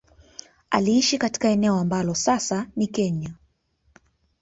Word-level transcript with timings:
Aliishi 0.69 1.17
katika 1.17 1.47
eneo 1.49 1.75
ambalo 1.75 2.15
sasa 2.15 2.67
ni 2.75 2.87
Kenya 2.87 3.33